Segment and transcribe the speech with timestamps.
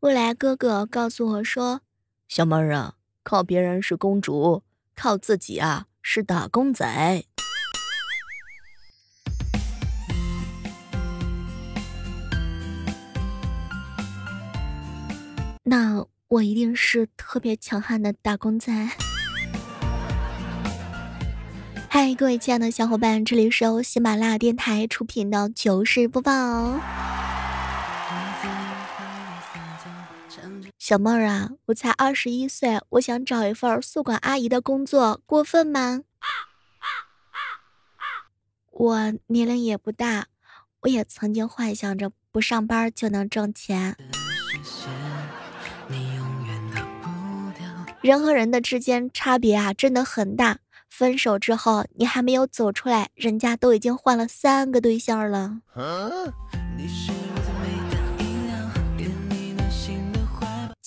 [0.00, 1.80] 未来哥哥告诉我说
[2.28, 4.62] ：“小妹儿啊，靠别人是公主，
[4.94, 7.24] 靠自己啊是打工仔。”
[15.64, 18.72] 那我一定是特别强悍的打工仔。
[21.88, 26.78] 嗨，各位亲爱的小伙伴，这里是由喜马拉雅电台出品的糗事播报。
[30.78, 36.02] 小妹儿啊，我才二十一岁，我想找一份宿管阿姨的工作，过分吗？
[38.70, 40.26] 我年龄也不大，
[40.80, 43.96] 我也曾经幻想着不上班就能挣钱。
[48.00, 50.58] 人和人的之间差别啊，真的很大。
[50.88, 55.60] 分手之后，你还没有走出来，人家都已经换了三个对象了。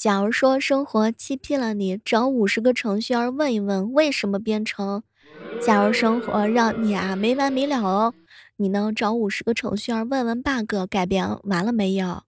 [0.01, 5.03] 假如说生活欺骗了你，找五十个程序员问一问为什么编程。
[5.63, 8.11] 假如生活让你啊没完没了哦，
[8.57, 12.23] 你能找五十个程序员问问 bug 改变完了没有？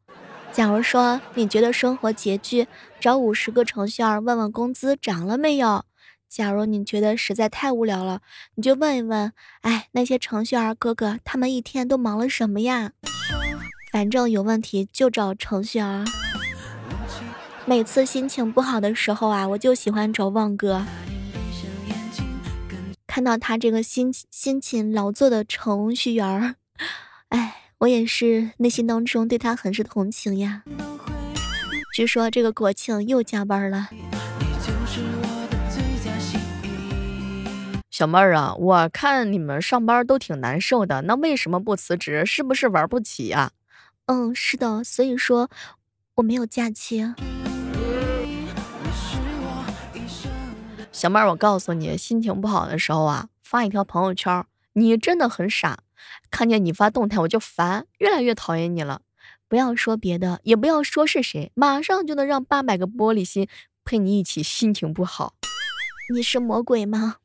[0.52, 2.68] 假如说你觉得生活拮据，
[3.00, 5.84] 找五十个程序员问问工资涨了没有？
[6.30, 8.22] 假如你觉得实在太无聊了，
[8.54, 12.92] 你就问一问，哎，那些程序员哥哥他们一天都忙了什么呀？
[13.92, 16.06] 反正有问题就找程序员。
[17.66, 20.86] 每次心情不好的时候啊，我就喜欢找旺哥。
[23.08, 26.56] 看到他这个辛辛勤劳作的程序员儿，
[27.30, 30.64] 哎，我也是内心当中对他很是同情呀。
[31.96, 33.90] 据说这个国庆又加班了。
[37.90, 42.26] 小妹儿啊，我看你们上班都挺难受的，那为什么不辞职？
[42.26, 43.52] 是不是玩不起呀？
[44.08, 45.50] 嗯，是的，所以说
[46.16, 47.14] 我没有假期。
[51.04, 55.80] 小妹儿，我告诉你，心情不好的时候啊，发一条朋友圈，你真的很傻。
[56.32, 59.02] 看见你发动态我就烦，越来越讨厌你了。
[59.50, 63.50] 不要说别的，也不要说是谁，马上就能让八百个玻璃心
[63.84, 65.34] 陪你一起心情不好。
[66.14, 67.18] 你是魔鬼吗？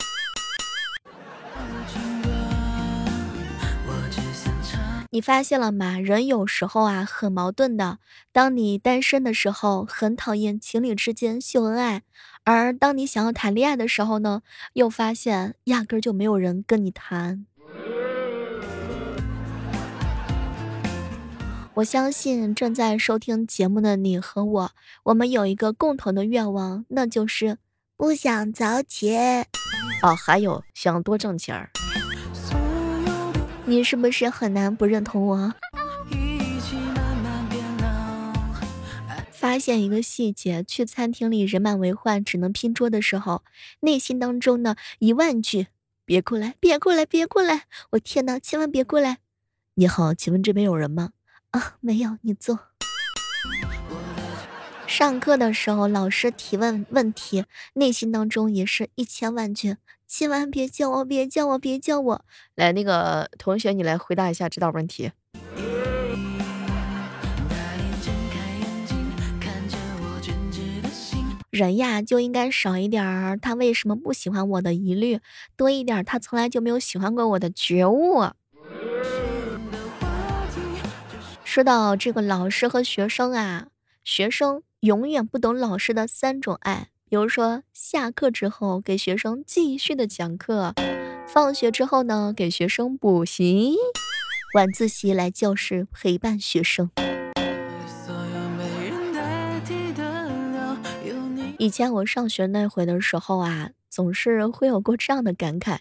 [5.11, 5.99] 你发现了吗？
[5.99, 7.99] 人有时候啊很矛盾的。
[8.31, 12.01] 当你单身的时候，很讨厌情侣之间秀恩爱；
[12.45, 14.43] 而当你想要谈恋爱的时候呢，
[14.75, 17.47] 又发现压根儿就没有人跟你谈。
[21.75, 24.71] 我相信正在收听节目的你和我，
[25.05, 27.57] 我们有一个共同的愿望，那就是
[27.97, 29.17] 不想早起。
[30.03, 31.71] 哦，还有想多挣钱儿。
[33.69, 35.55] 你是不是很难不认同我？
[39.31, 43.45] 发现一个细节：去餐厅里人满为患，只能拼桌的时候，
[43.81, 45.67] 内心当中呢一万句
[46.07, 49.19] “别过来，别过来，别过来！”我天哪，千万别过来！
[49.75, 51.11] 你好，请问这边有人吗？
[51.51, 52.59] 啊，没有，你坐。
[54.87, 59.77] 上课的时候，老师提问问题，内心当中也是一千万句。
[60.09, 62.25] 千万别叫我，别叫我，别叫我！
[62.55, 65.13] 来，那个同学，你来回答一下这道问题。
[71.51, 75.21] 人呀，就应该少一点儿他为什么不喜欢我的疑虑，
[75.57, 78.29] 多一点儿他从来就没有喜欢过我的觉悟。
[81.45, 83.69] 说到这个老师和学生啊，
[84.05, 86.89] 学生永远不懂老师的三种爱。
[87.11, 90.75] 比如说，下课之后给学生继续的讲课，
[91.27, 93.77] 放学之后呢给学生补习，
[94.55, 96.91] 晚自习来教室陪伴学生。
[101.57, 105.79] 以前我上学那会的时候啊，总是会有过这样的感慨：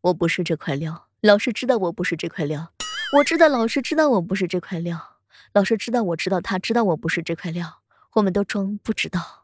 [0.00, 2.72] 我不是这块料，老师知道我不是这块料，
[3.18, 5.18] 我知道老师知道我不是这块料，
[5.52, 7.82] 老师知道我知道他知道我不是这块料，
[8.14, 9.43] 我们都装不知道。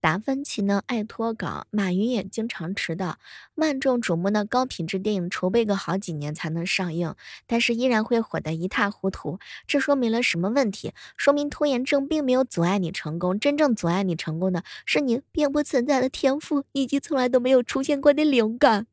[0.00, 3.18] 达芬奇呢爱脱稿，马云也经常迟到。
[3.54, 7.14] 万众瞩目的高品质电影筹备个好几年才能上映，
[7.46, 9.38] 但是依然会火得一塌糊涂。
[9.66, 10.92] 这说明了什么问题？
[11.16, 18.86] 说明拖延症并没有阻碍你成功，真正阻碍你成功的是你并不存在的天赋，以及从来都没有出现过的灵感。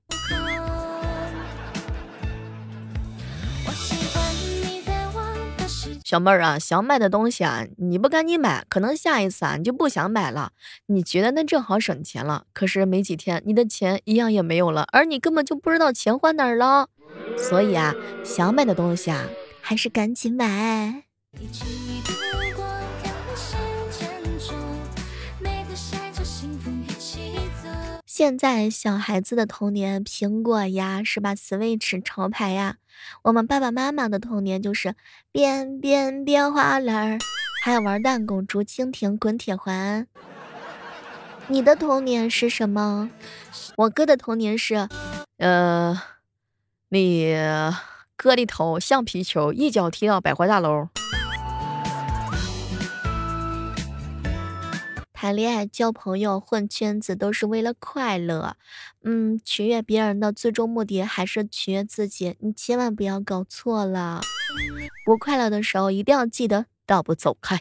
[6.08, 10.54] 小妹儿啊，想买的东西啊，你不赶紧买，可能下一次啊你就不想买了。
[10.86, 16.88] 你觉得那正好省钱了，可是没几天你的钱一样也没有了，而你根本就不知道钱花哪儿了。
[17.38, 17.94] 所以啊，
[18.24, 19.28] 想买的东西啊，
[19.60, 21.04] 还是赶紧买。
[28.06, 32.78] 现在小孩子的童年，苹果呀，是吧？Switch 潮牌呀。
[33.24, 34.96] 我们爸爸妈妈的童年就是
[35.32, 37.20] 编编编花篮儿，
[37.64, 40.08] 还有玩弹弓、竹蜻蜓、滚铁环。
[41.48, 43.10] 你的童年是什么？
[43.78, 44.90] 我哥的童年是，
[45.38, 46.02] 呃，
[46.90, 47.34] 你
[48.16, 50.90] 哥的头像皮球，一脚踢到百货大楼。
[55.28, 58.56] 谈恋爱、交朋友、混圈子都是为了快乐，
[59.04, 64.22] 嗯，取悦别人的最终目的还是取悦自己，你千万不要搞错了。
[65.06, 67.60] 不快乐的时候一定要记得倒步走开。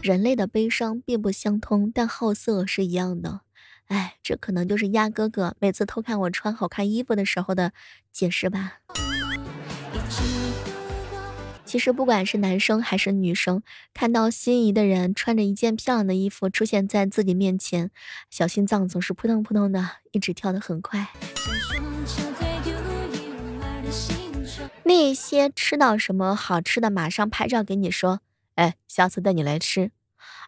[0.00, 3.42] 人类的悲伤并不相通，但好色是一样的。
[3.88, 7.74] 哎，这可能就是鸭哥哥每次偷看我穿好看衣服的时候的
[8.10, 8.78] 解释吧。
[11.68, 13.62] 其实不管是男生还是女生，
[13.92, 17.90] 看到心仪的人穿着一件漂亮的衣服出现在自己面前，
[18.30, 21.08] 小心脏总是扑通扑通的，一直跳得很快。
[24.84, 28.20] 那些吃到什么好吃的，马上拍照给你说，
[28.54, 29.90] 哎，下次带你来吃。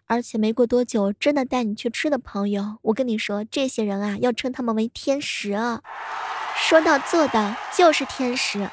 [0.07, 5.83] 而且没过多久，真的带你去吃的朋友，我跟你说，这些人啊，要称他们为天使啊，
[6.57, 8.67] 说到做到，就是天使。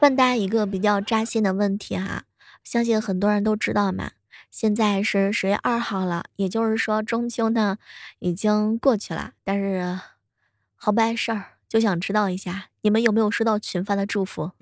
[0.00, 2.22] 问大家一个比较扎心的问题哈，
[2.62, 4.12] 相信很多人都知道嘛。
[4.50, 7.78] 现在是十月二号了，也就是说中秋呢
[8.20, 9.32] 已经过去了。
[9.42, 9.98] 但是
[10.76, 14.52] 好办事儿，就想知道一下你们有没有收到群发的祝福？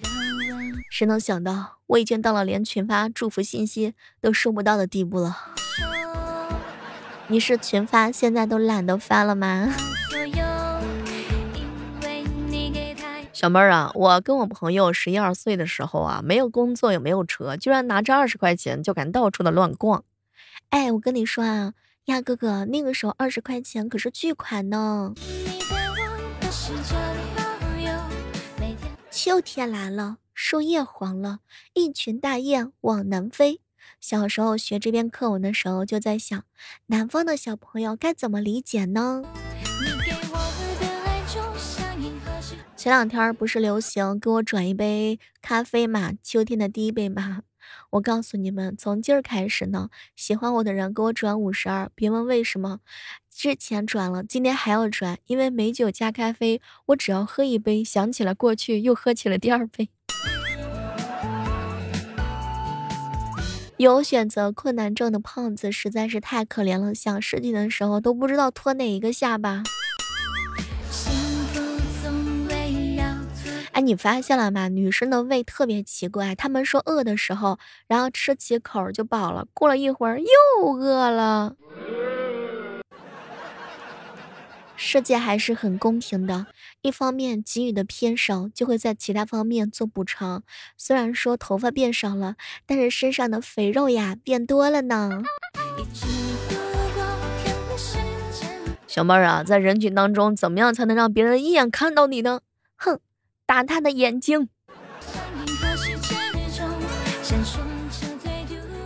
[0.90, 5.36] 谁能想到我已经到了连群发祝福信息都收不到的地步了？
[7.28, 9.74] 你是群发现在都懒得发了吗？
[13.36, 20.02] 小妹儿啊，我跟我朋友十一二岁的时候啊，没有工作也没有车，居然拿着二十块钱就敢到处的乱逛。
[20.70, 21.74] 哎，我跟你说啊，
[22.06, 25.12] 鸭哥哥那个时候二十块钱可是巨款呢。
[29.10, 31.40] 秋天来了，树叶黄了，
[31.74, 33.60] 一群大雁往南飞。
[34.00, 36.42] 小时候学这篇课文的时候，就在想，
[36.86, 39.22] 南方的小朋友该怎么理解呢？
[42.86, 46.12] 前两天不是流行给我转一杯咖啡嘛？
[46.22, 47.42] 秋天的第一杯嘛。
[47.90, 52.78] 我告诉你们，从今儿开始呢，喜欢我的人给我转五十二，别问为什么。
[53.28, 59.88] 之前转了，今天还要转，因为美酒加咖啡，我只要喝一杯，想起了过去，又喝起了第二杯。
[63.78, 69.64] 有选择困难症的胖子实在是太可怜了，想事情的时候都不知道拖哪一个下巴。
[73.76, 74.68] 哎，你发现了吗？
[74.68, 81.56] 女生的胃特别奇怪，她们说饿的时候，然后吃几口就饱了，过了一会儿又饿了。
[84.76, 86.46] 世界还是很公平的，
[86.80, 90.42] 一方面给予的偏少，就会在其他方面做补偿。
[90.78, 95.22] 虽然说头发变少了，但是身上的肥肉呀变多了呢。
[98.86, 102.40] 小妹儿啊，在人群当中，怎么样才能让别人一眼看到你呢？
[102.76, 102.98] 哼！
[103.46, 104.48] 打他的眼睛，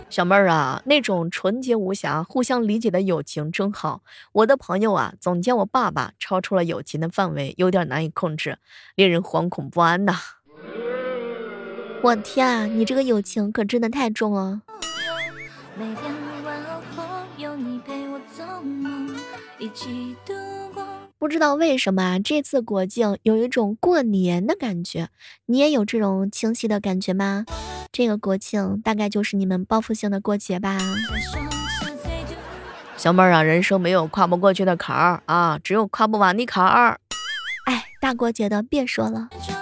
[0.07, 4.03] 小妹儿啊，那种纯洁无瑕、互相理解的友情真好。
[4.33, 8.59] 我的朋友啊，总见我爸爸超出了友情的范围，有点难以控制，
[8.93, 10.13] 令人惶恐不安呐。
[12.03, 14.61] 我天啊，你这个友情可真的太重了
[15.75, 16.13] 每天
[16.43, 19.15] 晚上有你陪我做梦
[19.57, 20.33] 一起度
[20.71, 20.80] 过。
[21.21, 25.09] 不知道为什么啊，这次国庆有一种过年的感觉，
[25.45, 27.45] 你也有这种清晰的感觉吗？
[27.91, 30.79] 这个国庆大概就是你们报复性的过节吧。
[32.97, 36.99] 小妹儿啊，人生没有跨不过去的坎儿啊，只有跨不完的坎儿。
[37.65, 39.29] 哎，大过节的别说了。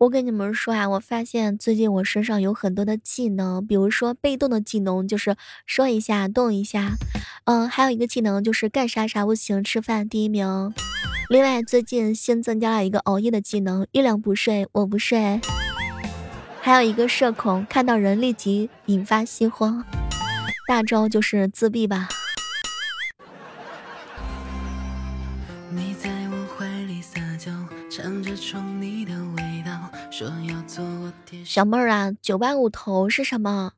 [0.00, 5.36] 我跟你们说啊，我发现最近我身上有很多的技能，比如说被动的技能就是
[5.66, 6.92] 说一下动一下，
[7.46, 10.72] 嗯，还有一个技能就是干啥啥不行，吃饭第一名。
[11.28, 15.40] 另外最近新增加了一个熬夜的技能，月亮不睡我不睡。
[16.60, 19.84] 还有一个社恐，看到人立即引发心慌。
[20.68, 22.08] 大招就是自闭吧。
[31.44, 33.72] 小妹儿啊，九八五头是什么？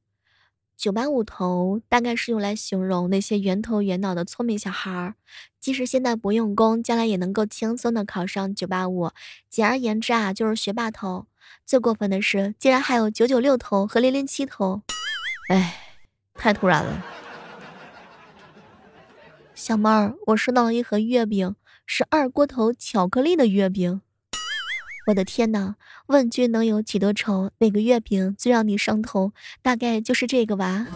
[0.77, 5.15] 九八五头大概是用来形容那些圆头圆脑的聪明小孩儿，
[5.61, 9.11] 即使现在不用功，将来也能够轻松的考上九八五。
[9.49, 11.27] 简而言之啊，就是学霸头。
[11.67, 14.83] 最过分的是，竟然还有九九六头和零零七头，
[15.51, 15.77] 哎，
[16.35, 17.05] 太突然了。
[19.55, 24.01] 小妹儿，我收到了一盒月饼，是二锅头巧克力的月饼。
[25.11, 25.75] 我的天呐！
[26.07, 27.51] 问君能有几多愁？
[27.59, 29.33] 哪个月饼最让你上头？
[29.61, 30.87] 大概就是这个吧。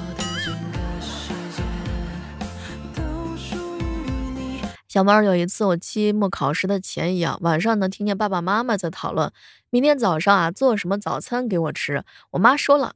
[4.87, 9.33] 小猫有一次，我期末考试的前一样，晚上呢，听见爸爸妈妈在讨论
[9.71, 12.05] 明天早上啊做什么早餐给我吃。
[12.31, 12.95] 我妈说了。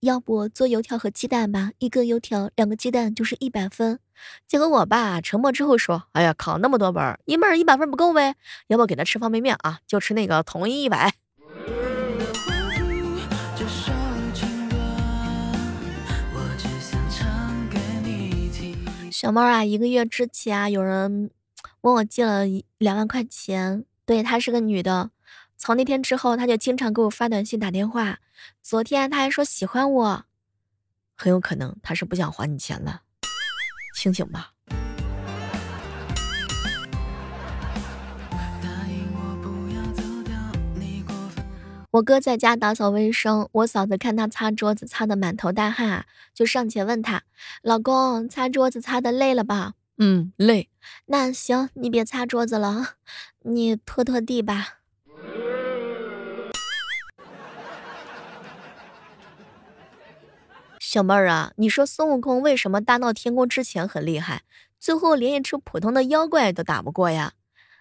[0.00, 3.98] 要不做油条和鸡蛋吧，一个油条，两个鸡蛋就是一百分。
[4.48, 8.34] 结果我爸沉默之后说：“哎呀，考那么多本，一门一百分不够呗？
[8.68, 9.80] 要不给他吃方便面啊？
[9.86, 11.12] 就吃那个统一一百。”
[19.12, 21.30] 小猫啊，一个月之前啊，有人
[21.82, 22.44] 问我借了
[22.78, 25.10] 两万块钱，对，她是个女的。
[25.62, 28.20] 从那天之后，他就经常给我发短信、打电话。
[28.62, 30.24] 昨天他还说喜欢我，
[31.14, 33.02] 很有可能他是不想还你钱了。
[33.94, 34.52] 清醒吧。
[41.90, 47.24] 我哥在家打扫卫生，我嫂子看他擦桌子擦的满头大汗，就上前问他
[47.60, 50.70] ：“老公，擦桌子擦的累了吧？”“嗯，累。
[51.04, 52.94] ”“那行，你别擦桌子了，
[53.40, 54.78] 你拖拖地吧。”
[60.92, 64.42] 小妹儿啊，你说孙悟空为什么大闹天宫之前很厉害，
[64.76, 67.34] 最后连一只普通的妖怪都打不过呀？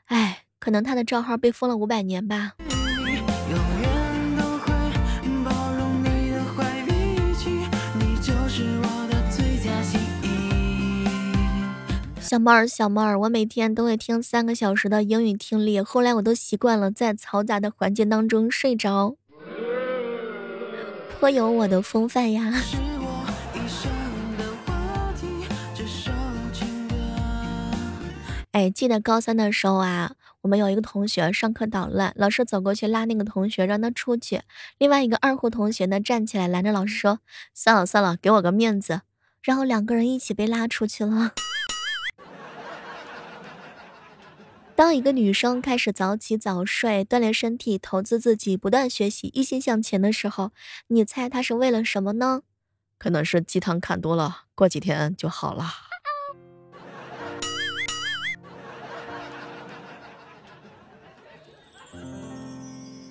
[0.06, 2.54] 哎，可能他的账号被封了五百年吧。
[12.22, 19.16] 小妹儿，小妹儿，我每天都会听三个小时的英语听力，后来我都习惯了在嘈杂的环境当中睡着，
[21.20, 22.54] 颇有我的风范呀。
[28.52, 34.42] 哎，记得高三的时候啊，我们有一个同学上课捣乱，老师走过去拉那个同学让他出去。
[34.80, 37.20] 另外一个二胡同学呢，站起来拦着老师说
[37.54, 39.02] ：“算了算了，给我个面子。”
[39.44, 41.34] 然后两个人一起被拉出去了。
[44.76, 50.52] 当一个女生开始早起早睡，锻炼身体，投资自己，不断学习，一心向前的时候，
[50.88, 52.42] 你猜她是为了什么呢？
[52.98, 55.89] 可能是鸡汤看多了，过几天就好了。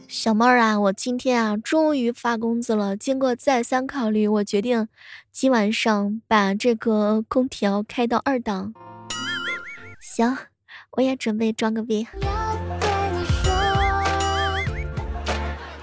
[0.08, 2.96] 小妹儿啊，我今天啊终于发工资了。
[2.96, 4.88] 经过再三考虑，我决定
[5.30, 8.72] 今晚上把这个空调开到二档。
[10.00, 10.38] 行，
[10.92, 12.06] 我也准备装个逼。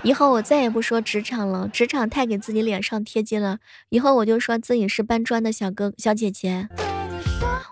[0.02, 3.60] 以后我再也不说职场了，职场太给自己脸上贴金了。
[3.90, 6.68] 以后我就说自己是搬砖的小哥小姐姐。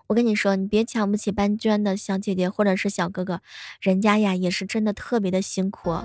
[0.06, 3.42] 我跟你说，你别瞧不起搬砖的小姐姐或者是小哥哥，
[3.82, 5.98] 人家呀也是真的特别的辛苦。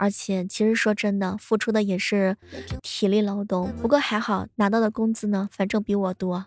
[0.00, 2.38] 而且，其实说真的，付出的也是
[2.80, 3.70] 体力劳动。
[3.82, 6.46] 不过还好，拿到的工资呢，反正比我多。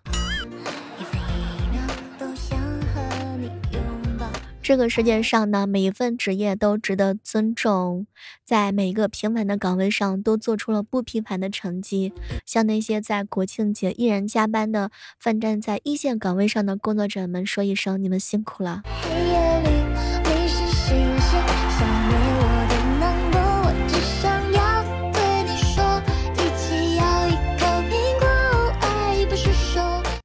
[4.64, 8.08] 这个世界上呢，每一份职业都值得尊重，
[8.44, 12.12] 在每一个平凡的岗位上都做出了不平凡的成绩。
[12.48, 18.82] 向那些在国庆节依然加班的、奋战在一线岗位上的工作者们说一声：你们辛苦了。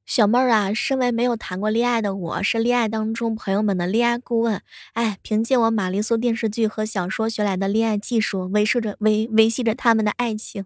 [0.09, 4.59] 小妹儿啊，身为没有谈过恋爱的我，是恋爱当中朋友们的恋爱顾问。
[4.93, 10.65] 哎，凭借我玛丽苏电视剧和小说学来的恋爱技术，维持着维维系着他们的爱情。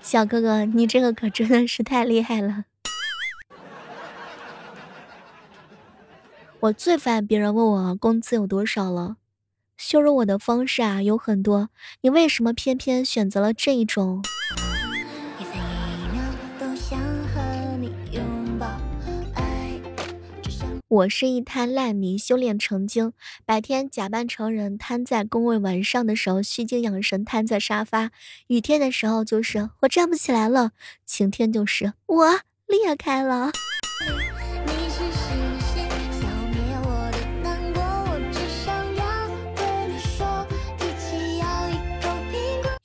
[0.00, 2.66] 小哥哥，你这个可真的是太厉害了！
[6.60, 9.16] 我最烦别人问我工资有多少了，
[9.76, 11.70] 羞辱我的方式啊有很多，
[12.02, 14.22] 你为什么偏偏选择了这一种？
[20.98, 23.12] 我是一滩烂泥，修炼成精。
[23.44, 28.10] 白天假扮成人，瘫在工位；晚上的时候虚惊养神，瘫在沙发。
[28.48, 30.72] 雨天的时候就是我站不起来了，
[31.06, 33.52] 晴天就是我裂开了。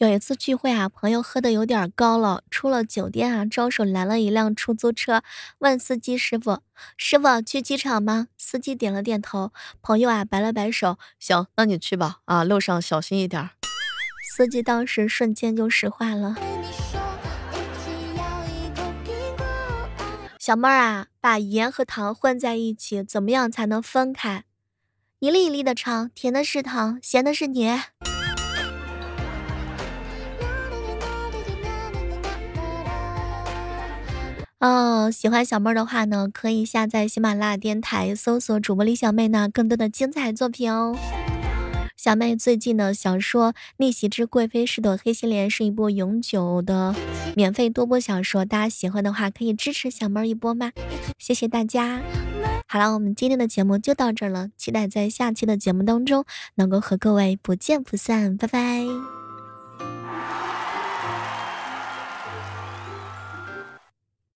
[0.04, 5.24] 有一次聚会啊，朋友喝的有点高了，出了酒店啊，招手拦了一辆出租车，
[5.60, 6.60] 问司机师傅
[6.98, 9.54] ：“师傅去机场吗？”司机点了点头。
[9.82, 13.50] 朋友啊，摆了摆手：“行，那你去吧，啊，路上小心一点。”
[14.36, 16.36] 司机当时瞬间就石化了。
[20.38, 24.44] 小妹儿啊，把盐和糖混在一起，怎么样才能分开？
[25.20, 27.48] 一粒一粒的尝，甜的是糖，咸的是
[34.64, 40.96] 哦，喜欢小妹儿的话呢，可以下载喜马拉雅电台，搜索主播李小妹呢，更多的精彩作品哦。
[41.98, 46.96] 小妹最近的小说《逆袭之贵妃是朵黑心莲》是一部永久的
[47.36, 50.72] 免费多播小说，大家喜欢的话可以支持小妹一波吗？
[51.18, 52.02] 谢谢大家。
[52.66, 56.24] 好了，我们今天的节目就到这儿了，期待在下期的节目当中
[56.56, 59.13] 能够和各位不见不散，拜拜。